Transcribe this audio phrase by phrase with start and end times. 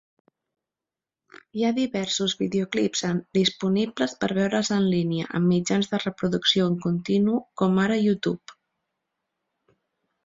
[1.59, 3.03] Hi ha diversos videoclips
[3.39, 8.59] disponibles per veure'ls en línia amb mitjans de reproducció en continu, com ara YouTube.